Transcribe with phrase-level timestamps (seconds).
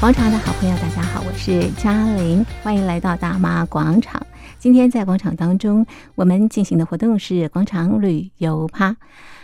[0.00, 4.26] 广场的好朋友，大家好，我是嘉玲，欢迎来到大妈广场。
[4.58, 5.84] 今天在广场当中，
[6.14, 8.96] 我们进行的活动是广场旅游趴，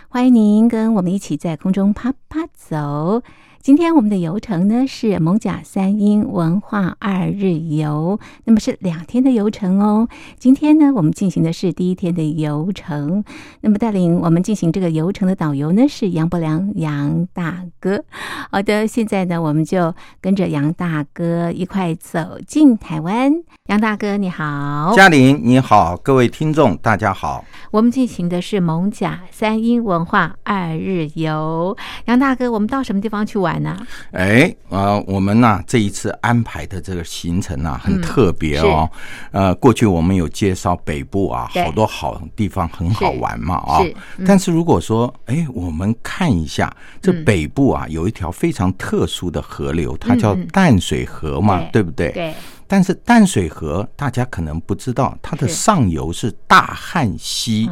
[0.09, 3.23] 欢迎您跟我们一起在空中啪啪走。
[3.63, 10.09] 今天我们的游程呢是蒙甲三英文化二日游，那么是两天的游程哦。
[10.39, 13.25] 今天呢，我们进行的是第一天的游程，
[13.63, 18.05] 那么带领我们进行这个游程的导游呢是杨伯良杨大哥。
[18.53, 23.33] 好的，现在呢，我们就跟着杨大哥一块走进台湾。
[23.67, 27.45] 杨大哥你好，嘉玲你好，各位听众大家好。
[27.73, 33.77] 我们进行的是蒙甲三英文化二日游，杨大哥，我们到什么地方去玩呢？
[34.13, 38.89] 哎，呃，我们呢、啊、这一次安排的这个行程啊，很特别哦。
[39.31, 43.81] 呃，过去我们有介绍北部啊，好多好地方很好玩嘛啊。
[44.27, 52.11] 但是如果说，哎，我们看一下这北部啊，有一条非常特殊的河流，它叫淡水河嘛，对不对？
[52.13, 52.35] 对。
[52.69, 57.71] 但是淡水河大家可能不知道，它的上游是大汉溪。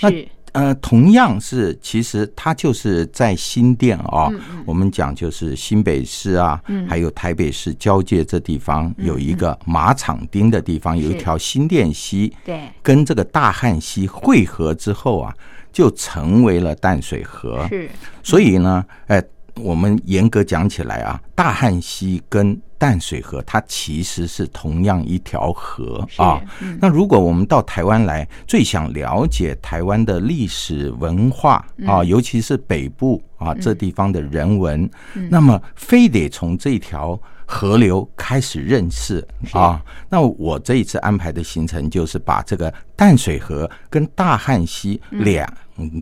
[0.00, 0.10] 那
[0.52, 4.30] 呃，同样是，其实它就是在新店啊，
[4.66, 15.34] 我们讲就是新北市啊，还有台北市交界这地方有一个马场町的地方，有一条新店溪，对，跟这个大汉溪汇合之后啊，
[15.72, 17.66] 就成为了淡水河。
[17.68, 17.88] 是，
[18.22, 19.22] 所以呢，哎，
[19.54, 26.42] 我们严格讲起来啊，大汉溪跟淡水河，它其实是同样一条河啊。
[26.80, 34.90] 那如果我们到台湾来，最想了解台湾的历史文化啊，尤其是北部啊这地方的人文，
[35.30, 37.16] 那么非得从这条
[37.46, 39.80] 河流开始认识啊。
[40.08, 45.48] 那我这一次安排的行程就是把这个淡水河跟大汉溪两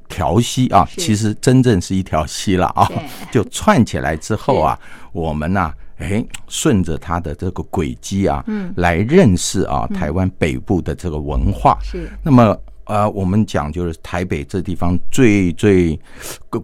[0.08, 2.90] 条溪啊，其实真正是一条溪了啊，
[3.30, 4.78] 就串起来之后啊，
[5.12, 5.70] 我们呢。
[6.00, 11.78] 哎，顺着它的这个轨迹啊，嗯，来认识啊台湾北部的这个文化。
[11.82, 12.10] 是。
[12.22, 16.00] 那么呃，我们讲就是台北这地方最最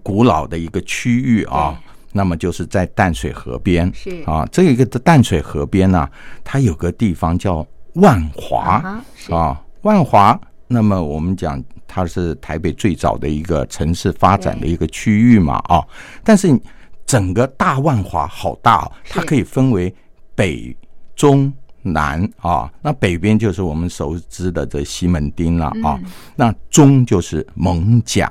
[0.03, 1.79] 古老的一个区域啊，
[2.13, 3.93] 那么就是在淡水河边。
[3.95, 4.23] 是。
[4.25, 6.09] 啊，这一个淡水河边呢，
[6.43, 8.83] 它有个地方叫万华
[9.31, 10.41] 啊，万华。
[10.67, 15.85] 那么我们讲它是台北最早的一个城市发展的一个区域嘛啊，
[16.25, 16.59] 但是。
[17.07, 19.95] 整个大万华好大哦，它可以分为
[20.35, 20.77] 北、
[21.15, 21.53] 中、
[21.83, 22.71] 南啊。
[22.83, 25.99] 那北边就是我们熟知的这西门町了啊。
[26.35, 28.31] 那中就是蒙甲，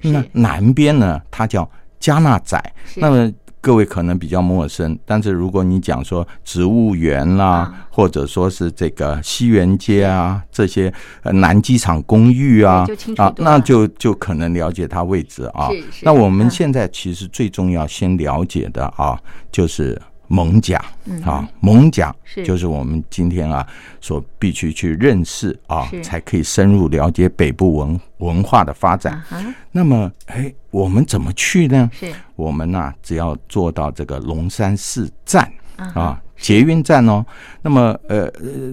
[0.00, 2.60] 那南边呢，它叫加纳仔。
[2.96, 3.32] 那么。
[3.66, 10.92] 各位可能比较陌生，但是如果你讲说植物园啦、啊，或者说是这个西园街啊，这些
[11.24, 15.68] 南机场公寓啊，啊，那就就可能了解它位置啊。
[16.02, 19.18] 那我们现在其实最重要先了解的啊，
[19.50, 20.00] 就是。
[20.28, 20.80] 艋舺
[21.24, 22.14] 啊，蒙甲
[22.44, 23.66] 就是我们今天啊
[24.00, 29.22] 所必须去认识啊，才可以深入了解北部文文化的发展。
[29.72, 31.90] 那么，哎，我们怎么去呢？
[31.92, 37.24] 是，我们呢只要坐到这个龙山寺站啊，捷运站哦。
[37.62, 38.26] 那么，呃，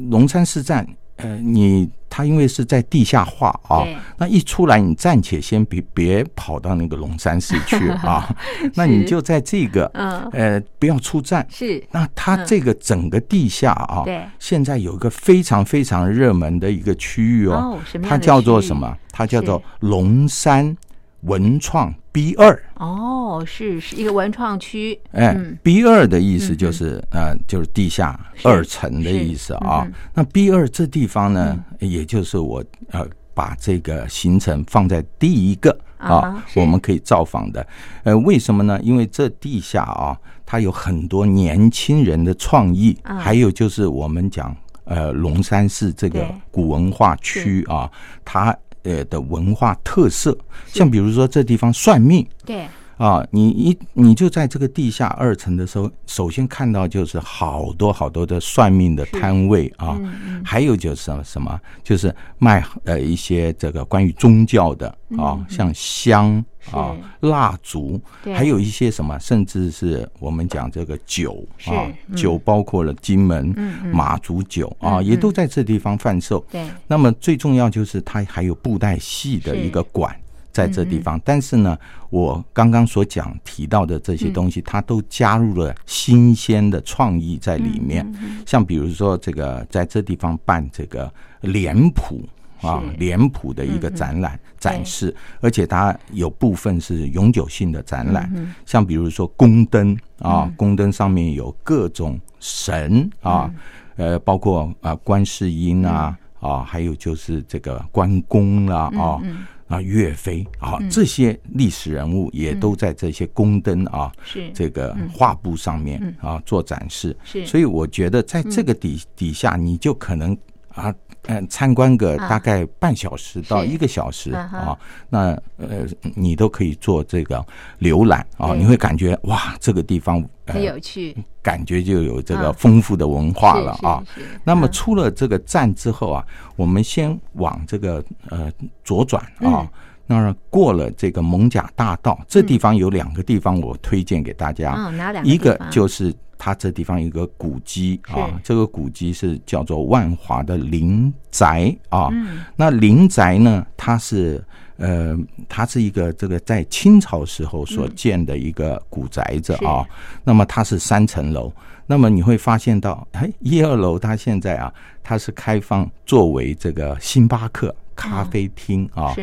[0.10, 0.88] 龙山寺站。
[1.18, 3.86] 呃，你他因为是在地下化啊，
[4.18, 8.28] 那一出来你暂且先别别跑到那个龙山寺去啊，
[8.76, 9.86] 那你就在这个
[10.32, 11.84] 呃不要出站是。
[11.92, 18.96] 那它这个整个地下啊，对，现在有一个非常非常热门的一个区域哦，它叫做什么？
[19.12, 20.76] 它叫做龙山
[21.24, 25.00] 文创 B 二哦，是是一个文创区。
[25.12, 29.88] 哎，B 二的意思就是呃，就是地下二层的意思啊。
[30.14, 37.66] 那 B 二这地方呢，也就是我呃把这个行程放在第一个啊，我们可以造访的。
[38.04, 38.80] 呃，为什么呢？
[38.84, 47.90] 因为这地下啊，它有很多年轻人的创意，还有就是我们讲呃龙山寺这个古文化区啊，
[48.26, 48.56] 它。
[48.84, 52.68] 呃的文化特色，像比如说这地方算命，对。
[53.04, 60.00] 啊，你一你就在这个地下二层的时候，首先看到就是好多好多的算命的摊位啊，
[60.42, 64.88] 还有就是什么什么，就是卖呃一些这个关于宗教的
[65.18, 66.42] 啊，像香
[66.72, 73.54] 啊、蜡烛，还有一些什么，甚至是我们讲这个酒啊，酒包括了金门
[73.92, 76.40] 马祖酒啊，也都在这地方贩售。
[76.50, 80.16] 对，那么最重要就是它还有布袋戏的一个馆。
[80.54, 81.76] 在这地方，但是呢，
[82.12, 88.08] 我刚刚所讲提到的这些东西，它都加入了新鲜的创意在里面。
[88.46, 91.12] 像比如说，这个在这地方办这个
[91.42, 92.24] 脸谱
[92.62, 98.32] 啊脸谱的一个展览展示，而且它有部分是永久性的展览，
[98.64, 103.52] 像比如说宫灯啊，宫灯上面有各种神啊，
[103.96, 109.20] 呃，包括啊观世音啊啊，还有就是这个关公啦啊。
[109.63, 114.52] 啊，岳飞啊，这些历史人物也都在这些宫灯啊，是。
[114.54, 117.16] 这个画布上面啊做展示。
[117.24, 120.38] 是，所以我觉得在这个底底下，你就可能
[120.74, 120.94] 啊，
[121.28, 124.78] 嗯，参观个大概半小时到一个小时啊，
[125.10, 125.86] 那呃，
[126.16, 127.44] 你都可以做这个
[127.80, 134.04] 浏览啊，你会感觉哇，这个地方很有趣，感觉就有这个丰富的文化了啊。
[134.44, 136.26] 那么出了这个站之后啊，
[136.56, 138.52] 我们先往这个呃
[138.84, 139.70] 左转啊，
[140.06, 145.30] 那过了这个蒙贾大道，这地方有两个地方我推荐给大家，哪两个？
[145.30, 146.14] 一个就是。
[146.36, 152.10] 它这地方有一个古迹啊，这个古迹是叫做万华的林宅啊。
[152.58, 154.44] 那林宅呢，它是
[154.76, 155.18] 呃，
[155.48, 159.88] 它是一个这个在清朝时候所建的一个古宅子啊。
[160.26, 161.50] 那么它是三层楼，
[161.88, 169.16] 那么你会发现到，哎，一二楼它现在啊，它是开放作为这个星巴克咖啡厅啊。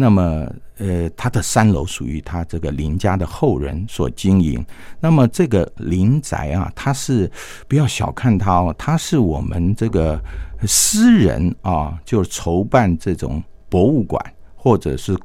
[0.00, 4.64] 那么，呃，他的三楼属于他这个林家的后人所经营。
[5.00, 7.28] 那么这个林宅啊，它是
[7.66, 10.22] 不要小看它哦，它是我们这个
[10.64, 14.24] 私人啊，就筹办这种博物馆
[14.54, 15.18] 或者是。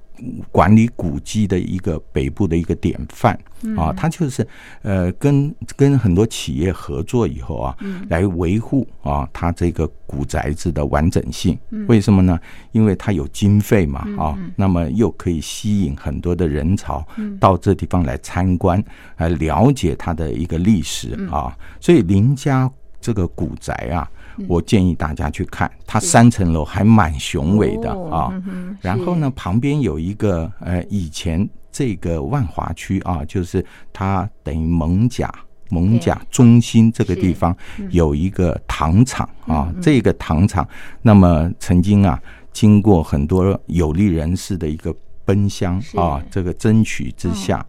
[0.52, 3.38] 管理古迹的一个北部的一个典范
[3.76, 4.48] 啊，它就是
[4.82, 7.76] 呃跟跟很多企业合作以后啊，
[8.10, 11.58] 来维护啊它这个古宅子的完整性。
[11.88, 12.40] 为什么呢？
[12.72, 17.06] 因为它有经费嘛啊，那么又可以吸引很多的人潮
[17.40, 18.84] 到这地方来参观，
[19.18, 21.58] 来了解它的一个历史啊。
[21.80, 22.70] 所以林家
[23.02, 24.10] 这个古宅啊。
[24.48, 28.34] 我建议大家去看，它三层楼还蛮雄伟的啊。
[28.82, 35.34] 然后呢，旁边有一个呃，以前这个万华区啊，就是它等于蒙甲。
[35.70, 37.56] 蒙甲中心这个地方
[37.90, 39.74] 有一个糖厂啊。
[39.82, 40.68] 这个糖厂，
[41.02, 42.22] 那么曾经啊，
[42.52, 44.96] 经过很多有利人士的一个
[45.26, 47.66] 奔相啊，这个争取之下。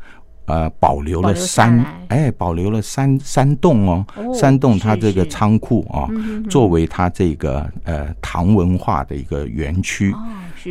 [0.46, 4.04] 呃，保留了三，哎，保留了三三栋哦，
[4.34, 6.06] 三栋它这个仓库啊，
[6.50, 10.14] 作为它这个呃唐文化的一个园区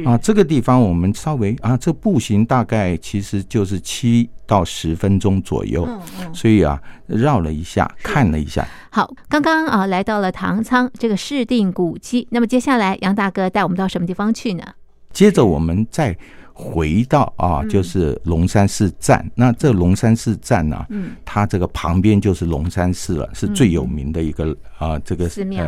[0.06, 5.88] 啊，这个地方我们稍微啊，这步行大概其实就是七到十分钟左右，
[6.34, 8.68] 所以啊，绕了一下，看了一下。
[8.92, 14.64] 好，刚刚啊来到了唐仓这个市定古迹，那么接下来杨大哥带我们到什么地方去呢？
[15.12, 16.16] 接着我们再。
[16.54, 19.20] 回到啊，就是龙山寺站。
[19.26, 20.86] 嗯、那这龙山寺站呢、
[21.26, 25.66] 它这个旁边就是龙山寺了，是最有名的一个、嗯、啊，这个寺庙，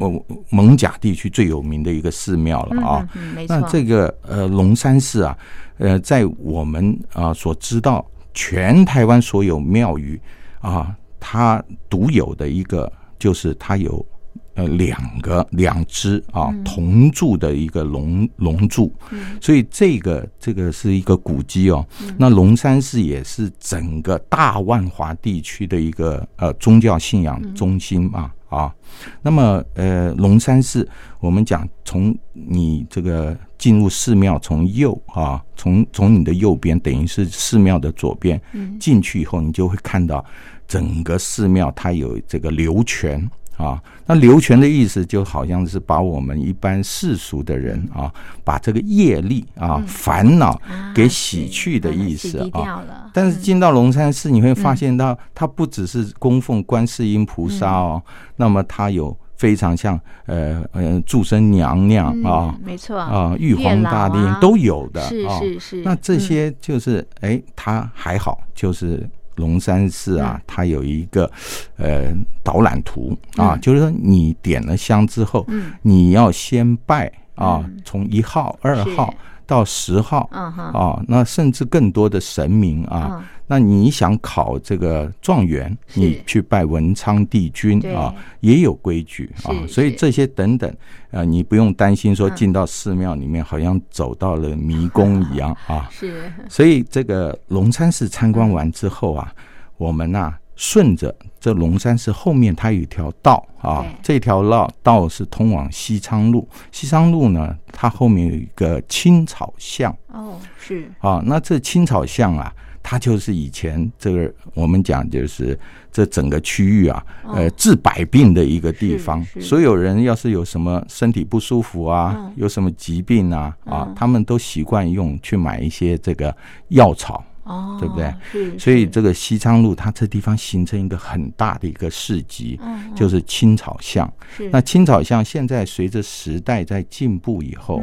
[0.00, 3.06] 呃，蒙甲地区最有名的一个寺庙了啊。
[3.46, 5.36] 那这个呃龙山寺啊，
[5.78, 10.20] 呃，在我们啊所知道，全台湾所有庙宇
[10.60, 14.04] 啊，它独有的一个就是它有。
[14.54, 18.92] 呃，两个两只啊，同柱的一个龙龙柱，
[19.40, 21.86] 所以这个这个是一个古迹哦。
[22.18, 28.74] 那龙山寺也是整个大万华地区的一个呃宗教信仰中心嘛啊。
[29.22, 30.86] 那么呃，龙山寺
[31.18, 38.38] 我们讲，从你这个进入寺庙，从右啊，从从你的右边，等于是寺庙的左边，
[38.78, 40.22] 进去以后，你就会看到
[40.68, 43.30] 整个寺庙它有这个流泉。
[43.56, 50.60] 啊，那流泉的意思就好像是把我们一般世俗的人啊，把这个业力啊、烦恼
[50.94, 52.82] 给洗去的意思啊。
[53.12, 58.02] 但是进到龙山寺，你会发现到它不只是供奉观世音菩萨哦，
[58.36, 65.82] 那么它有非常像呃呃祝生娘娘啊，没错啊，玉皇大帝都有的，是是是。
[65.82, 69.08] 那这些就是哎，它还好，就是。
[69.36, 71.30] 龙山寺啊，它有一个
[71.76, 72.12] 呃
[72.42, 75.46] 导览图啊，就是说你点了香之后，
[75.82, 79.12] 你要先拜啊，从一号、二号
[79.46, 83.24] 到十号啊，那甚至更多的神明啊。
[83.46, 89.52] 那你想考这个状元，你去拜文昌帝君啊，也有规矩啊。
[89.68, 90.74] 所以这些等等，
[91.10, 95.86] 呃，你不用担心说进到寺庙里面好像走到了迷宫一样啊。
[95.92, 96.32] 是。
[96.48, 99.30] 所以这个龙山寺参观完之后啊，
[99.76, 106.48] 我们呐顺着这龙山寺后面，它有一条道啊，这条道道是通往西昌路。
[106.70, 109.96] 西昌路呢，它后面有一个青草巷。
[110.08, 110.90] 哦，是。
[110.98, 112.52] 啊，那这青草巷啊。
[112.84, 115.56] 它就是以前这个我们讲就是
[115.92, 119.24] 这整个区域啊，呃，治百病的一个地方。
[119.40, 126.36] 所有人要是有什么身体不舒服啊，有什么疾病啊，啊，他们都习惯用去买一些这个
[126.70, 127.22] 药草。
[127.44, 128.14] 哦，对不对？
[128.30, 134.10] 是，所以这个西昌路，它这地方形成一个很大的一个市集，嗯，就是青草巷。
[134.50, 137.82] 那青草巷现在随着时代在进步以后，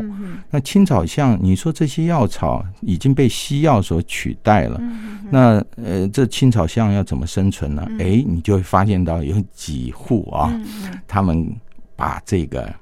[0.50, 4.82] 那青草巷，你说这些药草已经被西药所取代了，
[5.30, 7.86] 那呃，这青草巷要怎么生存呢？
[8.00, 10.54] 哎，你就会发现到有几户啊，
[11.08, 11.54] 他们
[11.96, 12.74] 把这个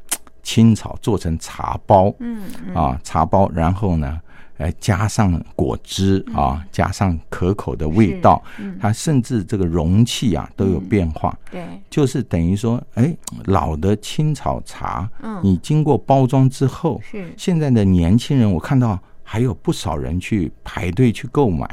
[0.44, 2.38] 青草做成茶包，嗯。
[2.74, 4.20] 啊，茶包，然后呢，
[4.58, 8.42] 呃，加上果汁啊，加上可口的味道，
[8.80, 11.38] 它甚至这个容器啊都有变化。
[11.52, 15.08] 对，就是等于说，哎，老的青草茶，
[15.44, 21.68] 你经过包装之后，是现在的年轻人，我看到还有不少人去排队去购买。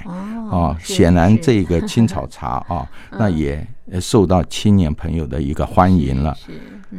[0.51, 3.67] 哦，显然这个青草茶啊， 那也
[3.99, 6.35] 受到青年朋友的一个欢迎了。
[6.35, 6.53] 是，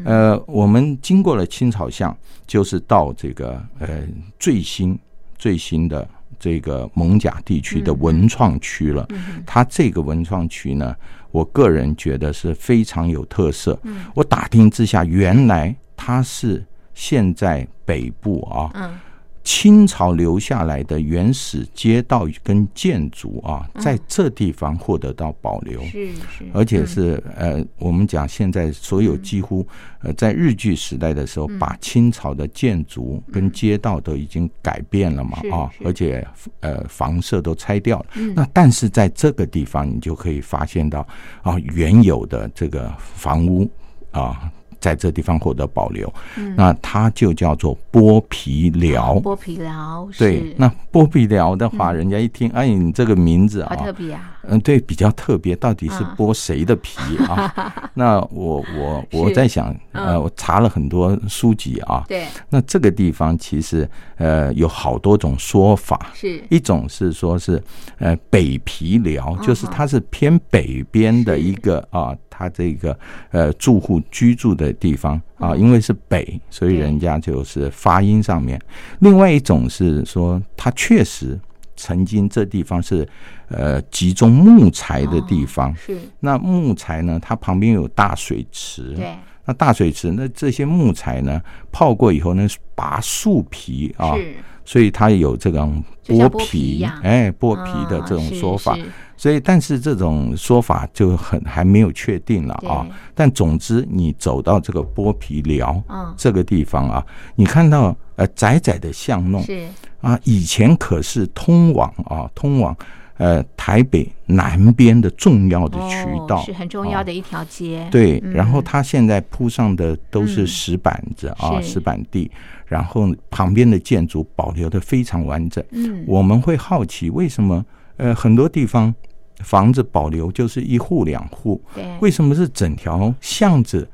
[0.03, 3.99] 呃，我们经过了青草巷，就是到这个呃
[4.39, 4.97] 最新。
[5.37, 6.07] 最新的
[6.39, 9.07] 这个蒙贾地区的文创区了，
[9.45, 10.95] 它这个文创区呢，
[11.31, 13.79] 我个人觉得是非常有特色。
[14.13, 18.99] 我打听之下，原来它是现在北部啊。
[19.45, 29.65] 清朝留下来的原始街道跟建筑啊，在这地方获得到保留，是是，而且是呃，我们讲现在所有几乎
[30.01, 36.27] 呃，在日据时代的时候，把清朝的建筑跟街道都已经改变了嘛啊，而且
[36.61, 38.05] 呃，房舍都拆掉了。
[38.35, 41.07] 那但是在这个地方，你就可以发现到
[41.43, 43.69] 啊，原有的这个房屋
[44.09, 44.51] 啊。
[44.85, 49.19] 在这地方获得保留，嗯、那它就叫做剥皮寮。
[49.19, 54.34] 剥皮寮，对，那剥皮寮的话，人家一听，嗯、哎，你这个名字啊，好特别啊。
[54.49, 57.51] 嗯，对，比较特别，到底是剥谁的皮啊？
[57.55, 62.03] 啊 那我我我在想，嗯、呃，我查了很多书籍啊。
[62.07, 62.25] 对。
[62.49, 67.61] 那这个地方其实呃有好多种说法，是一种是说是
[67.97, 72.97] 呃北皮寮，就是它是偏北边的一个啊，它这个
[73.31, 78.61] 呃住户居住的地方啊，因为是北，所以人家就是发音上面。
[78.99, 81.39] 另外一种是说，它确实。
[81.75, 83.07] 曾经这地方是
[83.49, 85.97] 呃集中木材的地方，哦、是。
[86.19, 89.15] 那木材呢，它旁边有大水池，对，
[89.45, 91.41] 那大水池那这些木材呢
[91.71, 94.35] 泡过以后呢，拔树皮啊，是。
[94.67, 98.79] 所以它有这种剥皮，哎剥皮的这种说法，哦、
[99.15, 102.83] 所以但是这种说法就很还没有确定了啊。
[103.13, 107.05] 但总之你走到这个剥皮寮、哦、这个地方啊，
[107.35, 109.67] 你看到呃窄窄的巷弄是。
[110.05, 112.77] 啊，以前可是通往啊，通往
[113.17, 117.79] 呃台北南边的重要的渠道，哦、是很重要的一条街。
[117.79, 122.29] 啊、对，嗯、然后它现在铺上的都是石板子、嗯、啊，是石板地，
[122.67, 125.63] 然后旁边的建筑保留的非常完整。
[125.71, 127.65] 嗯，我们会好奇为什么
[127.97, 128.93] 呃很多地方。
[129.39, 131.61] 房子保留就是一户两户，
[131.99, 133.87] 为什么是整条巷子，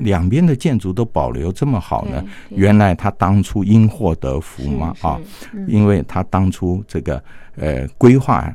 [0.00, 2.22] 两边的建筑都保留这么好呢？
[2.50, 5.18] 原来他当初因祸得福嘛啊，
[5.66, 7.22] 因为他当初这个
[7.56, 8.54] 呃规划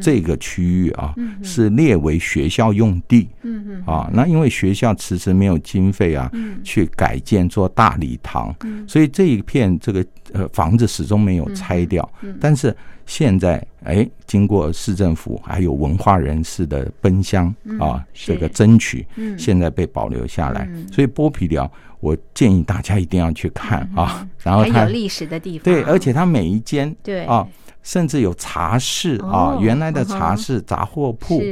[0.00, 3.82] 这个区域啊是列为学校用地，嗯嗯。
[3.86, 6.30] 啊，那因为学校迟迟没有经费啊，
[6.62, 8.54] 去改建做大礼堂，
[8.86, 12.08] 所以这一片这个呃房子始终没有拆掉，
[12.40, 12.74] 但是。
[13.06, 19.04] 现在哎，经过市政府还有文化人士的奔相啊，这个争取，
[19.36, 20.70] 现在被保留下来。
[20.92, 24.24] 所以剥皮寮，我建议大家一定要去看啊。
[24.44, 27.24] 然后它有历史的地方，对，而且它每一间对。
[27.24, 27.44] 啊，
[27.82, 31.42] 甚至有茶室啊，原来的茶室、杂货铺，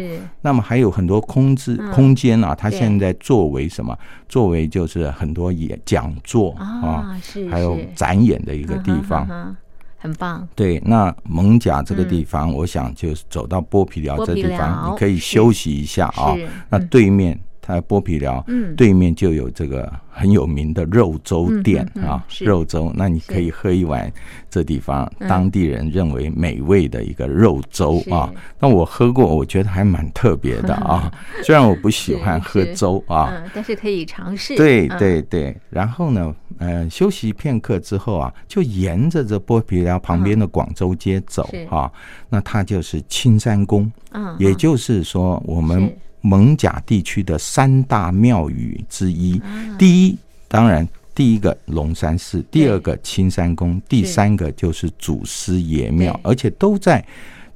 [0.42, 3.96] 那么还有很多空置空间啊，它现在作为什么？
[4.28, 7.18] 作为就是很多演讲座啊，
[7.50, 9.56] 还有展演的一个地方。
[10.00, 16.36] 很棒，对，那蒙甲这个地方，我想就是走到剥皮寮这地方，你可以休息一下啊。
[16.68, 17.38] 那对面。
[17.68, 24.10] 它剥皮寮，嗯，对面就有这个很有名的肉粥店啊，肉粥，那你可以喝一碗
[24.48, 28.32] 这地方当地人认为美味的一个肉粥啊。
[28.58, 31.12] 那我喝过，我觉得还蛮特别的 啊。
[31.42, 34.56] 虽然我不喜欢喝粥啊，但是可以尝试。
[34.56, 41.92] 对对对，然后呢，呃，休息片刻之后啊，就沿着这剥皮寮旁边的广州街走啊。
[42.30, 45.94] 那它就是青山宫，嗯，也就是说我们。
[46.22, 49.40] 艋舺地区的三大庙宇之一，
[49.78, 50.16] 第一
[50.48, 57.04] 当然第一个龙山寺，第二个青山宫，第三个就是祖师爷庙，而且都在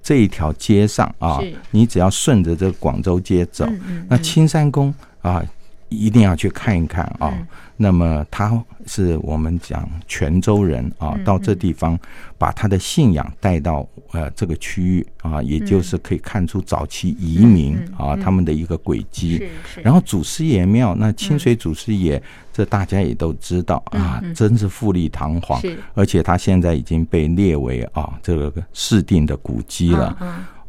[0.03, 1.41] 这一条街上啊，
[1.71, 3.69] 你只要顺着这个广州街走，
[4.09, 5.45] 那青山宫啊，
[5.93, 7.33] 一定要去看一看啊。
[7.77, 11.99] 那么他是我们讲泉州人啊，到这地方
[12.39, 19.49] 把他的信仰带到呃这个区域啊，也就是可以看出早期移民啊他们的一个轨迹。
[19.83, 22.23] 然后祖师爷庙，那清水祖师爷，
[22.53, 25.61] 这大家也都知道啊，真是富丽堂皇，
[25.95, 30.17] 而且他现在已经被列为啊这个市定的古迹了。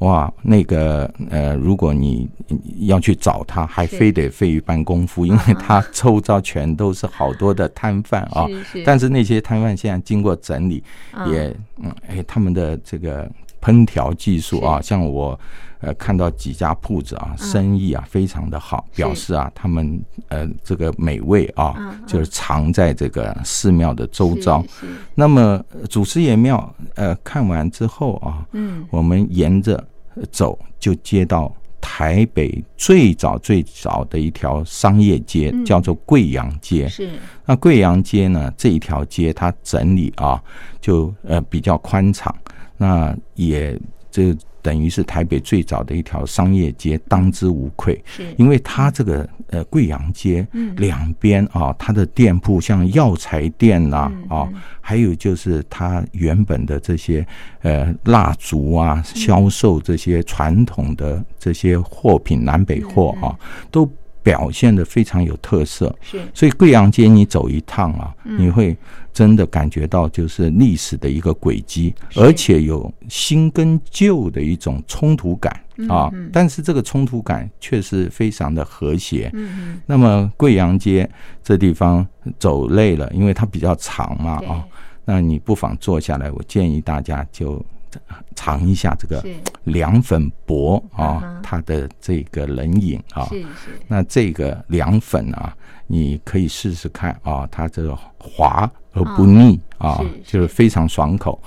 [0.03, 2.27] 哇，那个呃，如果你
[2.79, 8.45] 要去找他，还非得费一番功夫，因为他周遭全都是好多的摊贩啊。
[8.85, 10.83] 但是那些摊贩现在经过整理，
[11.27, 13.31] 也嗯，哎，他们的这个
[13.61, 15.39] 烹调技术啊，像我
[15.79, 24.61] 呃看到几家铺子啊，生意啊非常的好，表示啊，他们呃这个美味啊，就是藏在这个寺庙的周遭。
[25.15, 29.81] 那么祖师爷庙呃看完之后啊，嗯，我们沿着。
[30.31, 36.87] 走就接到台北最早最早的一条商业街，叫做贵阳街。
[36.87, 37.11] 是
[37.45, 40.41] 那贵阳街呢，这一条街它整理啊，
[40.79, 42.33] 就呃比较宽敞，
[42.77, 43.79] 那也
[44.09, 44.35] 这。
[44.63, 48.01] 等于是台北最早的一条商业街，当之无愧。
[48.05, 54.49] 是，因为它这个呃贵阳街两边啊，它的店铺像药材店呐啊，
[54.81, 57.23] 还有就是它原本的这些
[57.61, 63.37] 呃蜡烛啊，销售这些传统的这些货品，南北货啊，
[63.69, 63.87] 都。
[64.23, 68.75] 表现的非常有特色，是，所以贵阳街你走一趟啊，你会
[69.13, 75.53] 真的感觉到就是历史的一个轨迹，而且有新跟旧的一种冲突感
[75.89, 76.09] 啊。
[76.31, 79.29] 但是这个冲突感却是非常的和谐。
[79.33, 81.07] 嗯，那么贵阳街
[81.43, 82.07] 这地方
[82.39, 84.63] 走累了，因为它比较长嘛啊，
[85.03, 87.63] 那你不妨坐下来，我建议大家就。
[88.35, 89.23] 尝一下这个
[89.65, 93.29] 凉粉薄啊，它的这个冷饮啊，
[93.87, 95.55] 那这个凉粉啊，
[95.87, 101.41] 你可以试试看啊，它这个滑而不腻啊，就是非常爽口。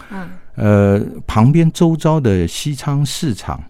[0.55, 3.63] 呃，旁边周遭的西昌市场，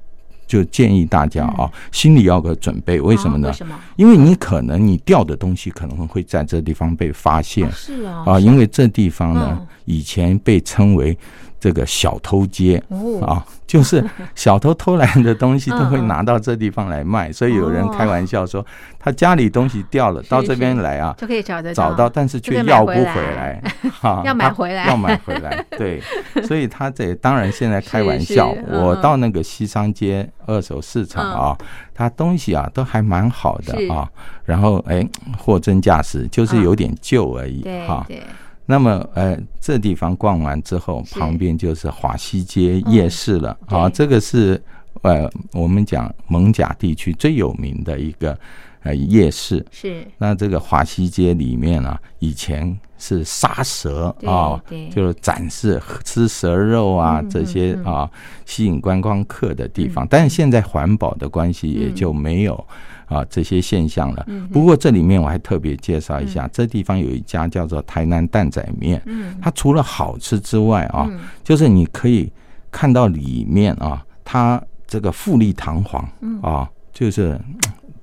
[0.46, 3.52] 就建议大家啊，心里要个准备，为什么呢？
[3.96, 11.18] 因为你可能你掉的东西可能会在这地方被发现，是啊，啊，因为这地方呢，以前被称为。
[11.66, 12.80] 这个小偷街
[13.26, 14.04] 啊，就是
[14.36, 18.64] 小偷偷来的东西都会拿到这地方来卖， 所以有人开玩笑说，
[19.00, 23.60] 他家里东西掉了，到这边来啊，就可以找得找到，但是却要不回来，
[24.00, 26.00] 哈，要买回来，要买回来，对，
[26.46, 31.58] 所以他这当然现在开玩笑，我到那个西商街二手市场啊，
[31.92, 34.08] 他东西啊都还蛮好的啊，
[34.44, 35.04] 然后哎，
[35.36, 38.06] 货真价实，就是有点旧而已，哈。
[38.66, 43.56] 那么，呃，这地方逛完之后，旁边就是华西街夜市了。
[43.66, 44.60] 啊，这个是
[45.02, 48.36] 呃，我们讲蒙贾地区最有名的一个
[48.86, 49.64] 呃夜市。
[49.70, 50.06] 是。
[50.16, 54.58] 那这个华西街里面啊，以前是杀蛇啊，
[54.90, 58.08] 就是展示吃蛇肉啊这些啊，
[58.44, 60.06] 吸引观光客的地方。
[60.08, 62.64] 但是现在环保的关系，也就没有。
[63.08, 64.26] 啊，这些现象了。
[64.52, 69.00] 不过这里面我还特别介绍一下，这地方有一家叫做台南蛋仔面。
[69.40, 71.08] 它除了好吃之外啊，
[71.44, 72.28] 就是你可以
[72.68, 76.02] 看到里面啊，它这个富丽堂皇
[76.42, 76.68] 啊，
[76.98, 77.38] 就是。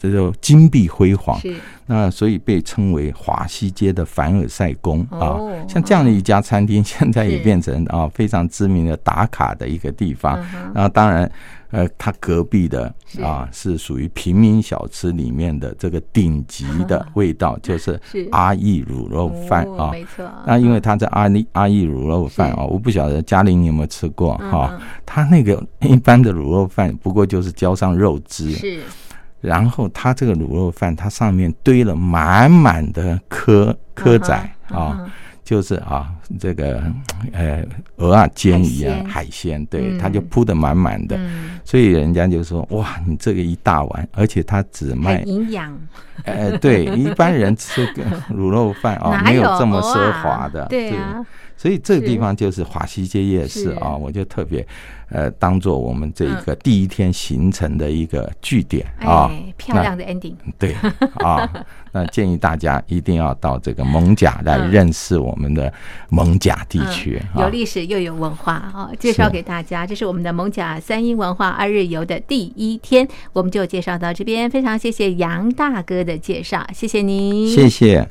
[0.03, 1.39] 这就金碧辉煌，
[1.85, 5.37] 那所以被称为华西街的凡尔赛宫啊。
[5.67, 10.39] 像这样的一家餐厅， 现在也变成啊非常知名的打卡的一个地方。
[10.73, 11.29] 那当然，
[11.71, 17.99] 呃，它隔壁的啊是属于平民小吃里面的这个顶级的 味道，就是
[18.31, 19.91] 阿义卤肉饭啊。
[19.91, 20.25] 没错。
[20.45, 24.79] 那因为它在阿义阿义卤肉饭啊，我不晓得嘉玲你有没有吃过哈？
[25.05, 28.51] 它那个一般的卤肉饭不过就是浇上肉汁。
[28.51, 28.81] 是。
[29.43, 34.33] 然后它这个卤肉饭，它上面堆了满满的蚵蚵仔
[34.69, 35.11] 啊，
[35.43, 36.83] 就是啊这个
[37.31, 37.63] 呃
[37.97, 41.19] 鹅啊煎一样海鲜，对，它就铺的满满的，
[41.63, 45.77] 所以人家就说哇，你这个一大碗，而且它只卖营养，
[46.25, 50.93] 呃对，一般人吃个卤肉饭啊，没有这么奢华的，对。
[51.55, 54.67] 所以这个地方就是华西街夜市啊，我就特别
[55.07, 60.33] 呃当做我们这一个第一天行程的一个据点啊，漂亮的 ending。
[60.59, 60.75] 对
[61.23, 61.49] 啊，
[61.93, 65.71] 那建议大家一定要到这个蒙甲来认识我们的
[66.13, 69.85] 艋舺地区，有历史又有文化啊，介绍给大家。
[69.85, 74.49] 这是我们的蒙甲三英文化二日游的第一天，我们就介绍到这边。
[74.49, 78.01] 非常谢谢杨大哥的介绍，谢谢您，谢谢。